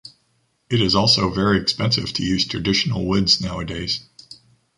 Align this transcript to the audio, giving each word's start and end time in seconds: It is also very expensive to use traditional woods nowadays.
It 0.67 0.81
is 0.81 0.95
also 0.95 1.29
very 1.31 1.61
expensive 1.61 2.11
to 2.13 2.23
use 2.23 2.47
traditional 2.47 3.05
woods 3.05 3.39
nowadays. 3.39 3.99